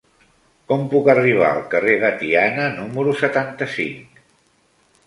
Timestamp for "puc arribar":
0.93-1.49